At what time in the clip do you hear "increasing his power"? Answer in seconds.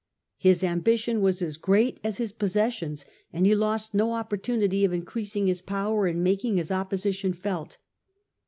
4.91-6.07